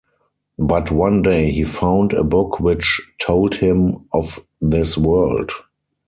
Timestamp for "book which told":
2.23-3.53